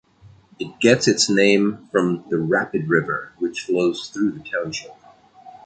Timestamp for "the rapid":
2.31-2.89